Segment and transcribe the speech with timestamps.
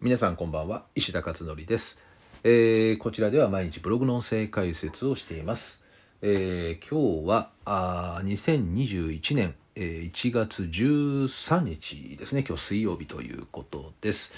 [0.00, 0.84] 皆さんこんばんは。
[0.94, 1.98] 石田勝則です、
[2.44, 5.82] えーこちらでは毎日ブログの音声解説をしています、
[6.22, 12.44] えー今日はあー2021年、えー1月13日ですね。
[12.46, 14.32] 今日水曜日ということです。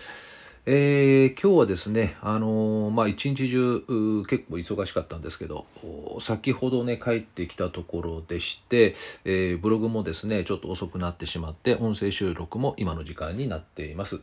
[0.64, 5.66] えー今日はですね、あのーまあ、一日中結構忙しかったんですけど、
[6.22, 8.96] 先ほどね、帰ってきたところでして、
[9.26, 14.20] えーブログもですね、ちょっと遅くなってしまって、音声収録も今の時間になっています。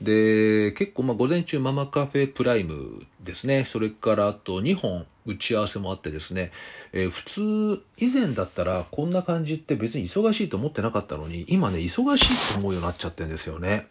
[0.00, 6.52] で、結構、まあ、午前中ママカフェプライムですね、それからあと2本打ち合わせもあってですね、
[6.92, 13.88] えー普通、以前だったらこんな感じって別に忙しいと思ってなかったのに、今ね、忙しいと思うようになっちゃってるんですよね。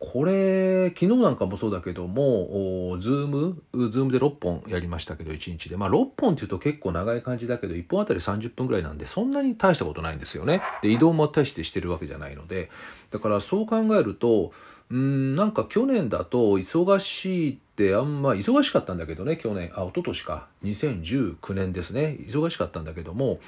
[0.00, 5.76] これ、昨日なんかもそうだけども、 Zoom、Zoom で6本やりましたけど、1日で。
[5.76, 10.62] まあ6本っていうと結構長い感じだけど、1本あたり30分ぐらいなんで、そんなに大したことないんですよね。
[10.82, 12.70] で、移動も大してしてるわけじゃないので。
[13.10, 14.52] だからそう考えると、
[14.90, 20.48] うん、なんか去年だと忙しいってあんま、忙しかったんだけどね、去年、あ、一昨年か。
[20.64, 22.16] 2019年ですね。
[22.26, 23.40] 忙しかったんだけども、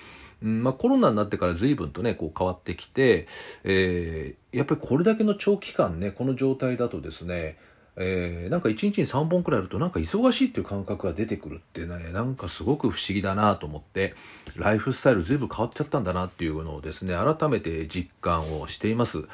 [0.42, 3.26] うんまあ、コロナになってから随分とねこう変わってきて、
[3.64, 7.56] えーやっぱりこれだけの長期間ねこの状態だとですね、
[8.02, 14.14] えーなんか1日に3本くらいあるとなんか忙しいっていう感覚が出てくるっていうのはねなんかすごく不思議だなと思って
[14.56, 19.24] ライフスタイル随分変わっちゃったんだなっていうのをですね改めて実感をしています。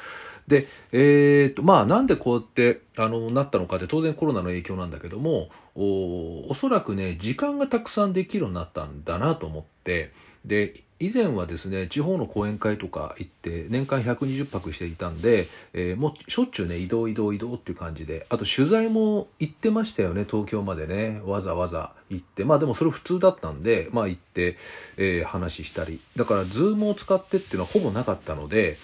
[0.47, 10.11] で、えーとまあ、なんでこうやってあのなったのかって当然コロナの影響なんだけどもおおそらくね時間がたくさんできるようになったんだなと思って
[10.47, 22.45] で以前はですね地方の講演会とか行って年間120泊していたんで、えーもうしょっちゅうね移動移動移動っていう感じであと取材も行ってましたよね東京までねわざわざ行って。
[22.45, 24.57] まあでもそれ普通だったんでまあ行って、
[24.97, 25.99] えー話したり。
[26.15, 28.77] だからズームを使ってっていうのはほぼなかったので、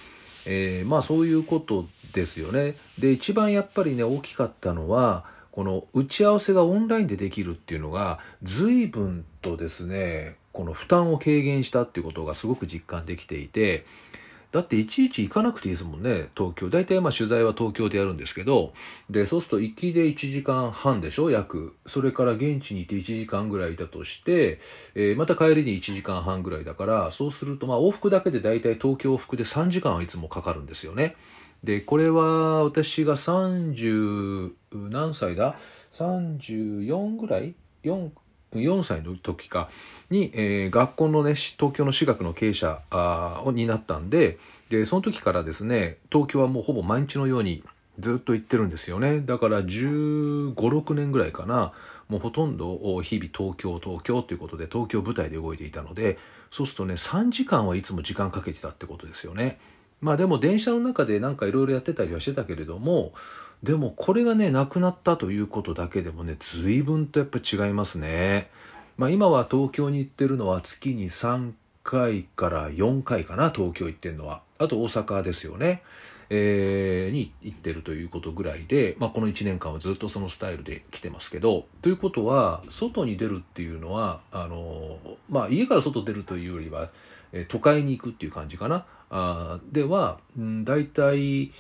[0.46, 2.76] えーまあそういうことですよね。
[3.00, 13.86] で一番やっぱりね大きかったのはこの打ち合わせがオンラインでできるっていうのが随分とですねこの負担を軽減したっていうことがすごく実感できていて
[14.52, 16.70] だっていちいち行かなくていいですもんね東京。
[16.70, 18.74] 大体まあ取材は東京でやるんですけど
[19.10, 21.76] でそうすると行きで1時間半でしょ約。
[21.88, 24.60] それから現地にいて1時間ぐらいいたとして、
[24.94, 31.16] えーまた帰りに1時間半ぐらいだからそうするとまあ往復だけで大体東京往復で3時間はいつもかかるんですよね。
[31.64, 35.56] でこれは私が30何歳だ
[35.94, 38.12] ？34ぐらい？4,
[38.60, 39.70] 4歳の時か
[40.10, 42.82] に、えー学校のね東京の私学の経営者
[43.54, 44.38] になったんで
[44.70, 47.64] でその時からですね東京はもうほぼ毎日のように
[48.00, 51.74] ずっと行ってるんですよねだから1 5 6年ぐらいかな
[52.10, 56.18] もうほとんど日々東京東京ということで東京舞台で動いていたので
[56.52, 59.60] そうするとね3時間はいつも時間かけてたってことですよね。
[60.02, 63.14] まあでも電車の中でなんかいろいろやってたりはしてたけれども
[63.64, 68.50] でもこれがねなくなったということだけでもね随分とやっぱ違いますね。
[68.98, 71.54] まあ今は東京に行ってるのは月に3
[71.84, 74.42] 回から4回かな東京行ってるのは。
[74.60, 75.82] あと大阪ですよね。
[76.30, 84.98] えーに行ってるということぐらいで、まあ、この1年間はずっとそのスタイルで来てますけどということは外に出るっていうのはあの、
[85.30, 86.90] まあ、家から外出るというよりは、
[87.50, 91.52] 都会に行くっていう感じかなあでは、うん、大体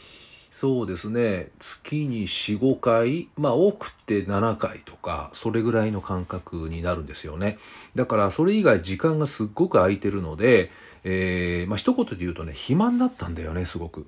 [0.54, 7.58] そうですね月に45回まあ多くて7回とかそれぐらいの感覚になるんですよね
[7.96, 10.70] だからそれ以外時間がすっごく空いてるので、
[11.04, 14.06] えーまあ一言で言うとね暇になったんだよねすごく。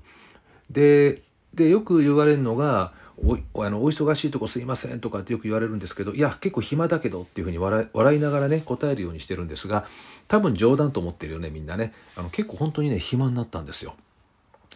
[0.69, 1.23] で
[1.55, 9.87] でよく言われるのがおあの「お忙しいとこすいません」とかってよく言われるんですけどいや結構暇だけどっていうふうに笑い笑いながらね答えるようにしてるんですが
[10.27, 13.95] 多分冗談と思ってるよねみんなねあの結構本当にね暇になったんですよ。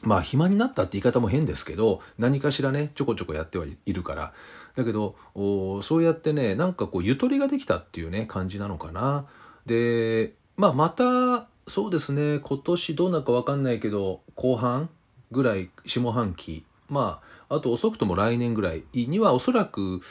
[0.02, 4.34] まあ暇になったって言い方も変ですけど何かしらねちょこちょこやってはいるから。
[4.76, 9.26] だけどおそうやってねなんかこうゆとりができたっていうね感じなのかな。
[9.66, 14.90] でまあまたそうですね今年どうなるか分かんないけど後半
[15.32, 20.02] ぐらい下半期まああと遅くとも来年ぐらいにはおそらく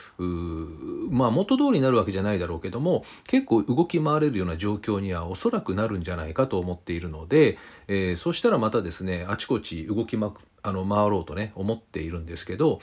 [1.11, 7.57] まあ元通りになるわけじゃないだろうけども結構動き回れるような状況にはおそらくなるんじゃないかと思っているので、
[7.87, 12.81] えーそしたらまたですねあちこち動きまくあの回ろうとね思っているんですけど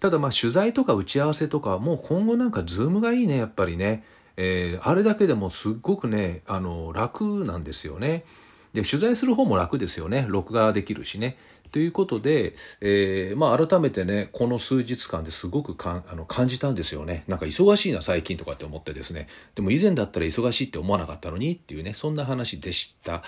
[0.00, 4.04] ただまあ取材とか打ち合わせとかもう今後なんかズームがいいねやっぱりね、
[4.36, 8.24] えーあれだけでもすっごくねあの楽なんですよね。
[8.72, 10.26] で取材する方も楽ですよね。
[10.28, 11.36] 録画できるしね。
[11.72, 17.24] ということで、えーまあ、改めてねこの数日間ですごくかんあの感じたんですよね。
[17.28, 19.28] なんか忙しいな最近とかって思ってですね。
[19.54, 23.22] でも以前だったら忙しいって思わなかったのにっていうねそんな話でした。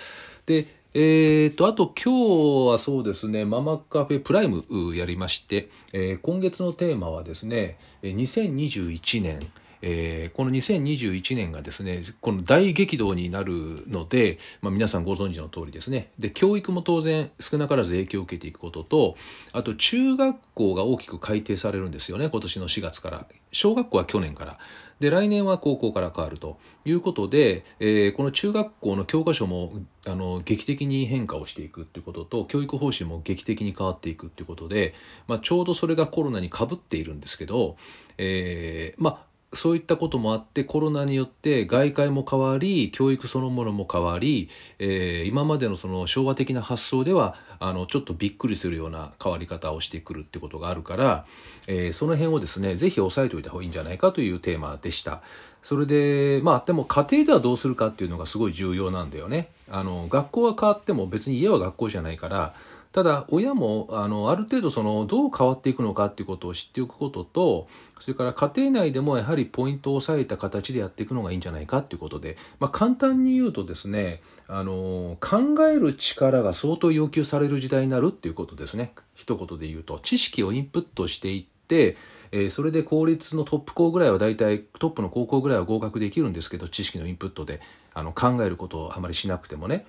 [0.45, 4.63] でえーと、あと今日はそうですね、ママカフェプライム
[4.95, 9.39] やりまして、えー、今月のテーマはですね、2021年、
[9.85, 16.09] えー、この2021年がですね、この大激動になるので、まあ、皆さんご存知の通りですね。
[16.17, 19.17] で、教育も当然少なからず影響を受けていくことと、
[19.51, 23.27] あと中学校が大きく改定されるんですよね、今年の4月から。
[23.51, 24.57] 小学校は去年から。
[25.01, 29.73] で、来年は高校から変わるということで、えー、この中学校の教科書も
[30.05, 34.93] あの劇的に変化をしていくっていうことと、教育方針も劇的に変わっていくっていうことで、
[35.27, 37.75] まあ、ちょうどそれがコロナにかぶっているんですけど、
[38.17, 51.25] えー、まあ、そういったこともあってコロナによって外界も変わり教育そのものも変わり、えー、今までのその昭和的な発想ではあのちょっとびっくりするような変わり方をしてくるってことがあるから、
[51.67, 55.21] えー、その辺をですねぜひ押さえておいた方がいいんじゃないかというテーマでした。
[55.61, 59.49] それでまあでも家庭ではどうするかっていうのがすごい重要なんだよね。
[59.71, 62.53] あの学校は変わっても別に家は学校じゃないから
[62.93, 67.67] ただ親もあのある程度そのどう変わっていくのかっていうことを知っておくことと
[67.99, 78.93] それから家庭内でもやはりポイントを押さえた形でやっていくのがいいんじゃないかっていうことで、まあ、簡単に言うとですねあの考える力が相当要求される時代になるっていうことですね。
[79.15, 81.97] 一言で言うと知識をインプットしていって
[82.31, 87.59] えそれで公立のトップ校ぐらいは大体トップの高校ぐらいは合格できるんですけど知識のインプットで
[87.93, 89.85] あの考えることをあまりしなくてもね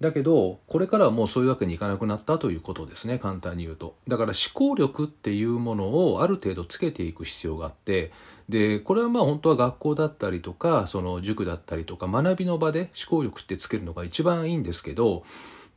[0.00, 3.18] だけどこれからはもうそういうわけにいかなくなったということですね。
[3.18, 3.96] 簡単に言うと。
[4.06, 8.12] だから思考力っていうものをある程度つけていく必要があって。
[8.48, 15.22] でこれはまあ本当は学校だったりとかその塾だったりとか学びの場で思考力ってつけるのが一番いいんですけど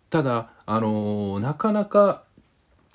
[0.09, 2.23] ただあのなかなか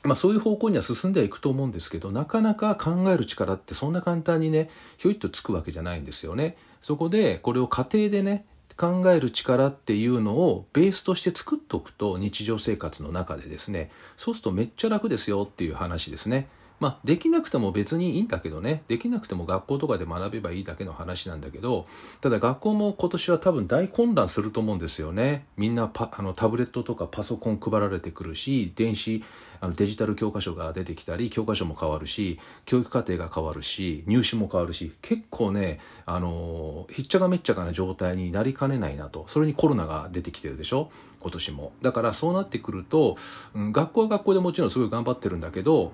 [0.06, 6.56] まあ、そういう方向には進んではいくと思うんですけどなかなか考える力ってそんな簡単にねひょいっとつくわけじゃないんですよね。
[6.80, 8.46] そこでこれを家庭でね
[8.76, 16.48] 考える力っていうのをベースとして作っておくと日常生活の中でですねそうするとめっちゃ楽ですよっていう話ですね。
[16.78, 18.82] まあ、できなくても別にいいんだけどね。
[18.88, 21.86] できなくても学校とかで学べばいいだけの話なんだけど
[22.20, 25.46] ただ学校も今年は多分大混乱すると思うんですよね。
[25.56, 29.24] みんなパあのタブレットとかパソコン配られてくるし電子
[29.60, 39.24] あのデジタル教科書が出てきたり教科書も変わるし教育課程が変わるし入試も変わるし結構ねあのひっちゃかめっちゃかな状態になりかねないなと。
[39.28, 40.90] それにコロナが出てきてるでしょ？
[41.20, 41.72] 今年も。
[41.80, 43.16] だからそうなってくると、
[43.54, 45.92] うん、学校は学校でもちろんすごい頑張ってるんだけど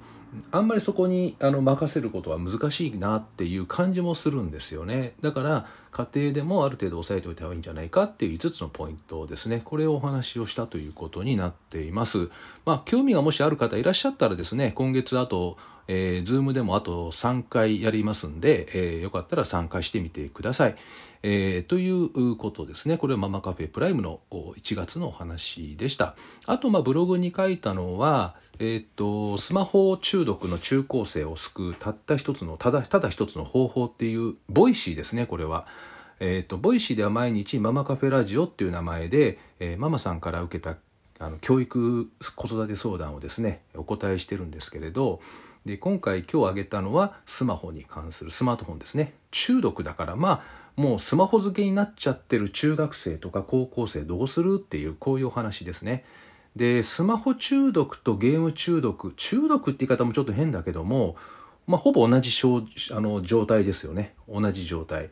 [0.50, 5.14] あんまりそこにあの任せることは難しいなっていう感じもするんですよね。
[5.20, 12.31] だから家庭でもある程度押さえておいた方がいいんじゃないかっていう5つのポイントですねこれをお話をしたということになっています。
[12.64, 15.58] まあ興味がもしある方いらっしゃったらですね今月あと
[15.94, 20.77] えー、Zoom でもあと3回やりますんで、えー、よかったら参加してみてください。
[21.23, 22.97] えー、ということですね。
[22.97, 26.17] これはママカフェプライムの1月のお話でした。
[26.47, 35.67] あと、まあ、ブログに書いたのは、えっ、と、スマホ中毒の中高生を救うたった一つの、ただ、ただ一つの方法っていう、 Voicy ですね、これは。
[36.21, 40.77] えっ、と、 Voicy では毎日ママカフェラジオっていう名前で、えー、ママさんから受けた
[41.24, 45.20] あの教育子育て相談をですねお答えしてるんですけれど
[45.64, 54.58] で今回今日挙げたのはスマホに関するスマートフォンですね中毒だからまあもうスマホ付けになっちゃってる中学生とか高校生どうする？
[54.58, 56.04] っていうこういうお話ですね。
[56.56, 61.16] でスマホ中毒とゲーム中毒中毒って言い方もちょっと変だけども、
[61.66, 62.31] まあ、ほぼ同じ
[62.91, 65.10] あの状態ですよね同じ状態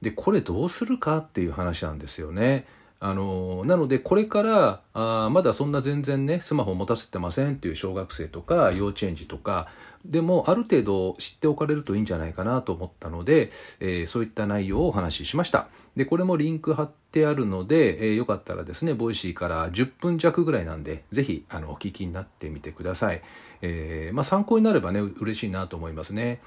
[0.00, 2.66] でこれどうするかっていう話なんですよね。
[3.02, 9.68] あのなのでこれからあまだそんな全然ねスマホ持たせてませんっていう小学生とか幼稚園児とか
[10.04, 15.68] でもある程度知っておかれるといいんじゃないかなと思ったので、えー、そういった内容をお話ししました。
[15.96, 23.22] でこれもリンク貼ってあるので、えー、よかったらですね Voicy から10分弱ぐらいなんでぜひあのお聞きになってみてください、
[23.62, 26.40] えー、まあ、参考になればね嬉しいなと思いますね。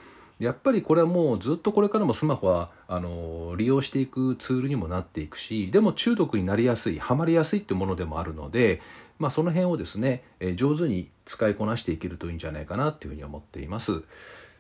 [0.43, 8.81] やっぱりこれはもうずっとこれからもスマホはあの利用していくツールにもなっていくしでも中毒になりやすいはまりやすいってものでもあるので、
[9.19, 14.03] まあ、その辺をですね、え上手に使いこなしていけるといいんじゃないかなっていうふうに思っています。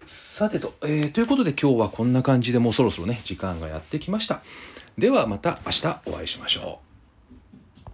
[0.05, 4.41] さてと、えー、ということで今日はこんな感じでもうそろそろね時間がやってきました。
[4.97, 6.92] ではまた明日お会いしましょう。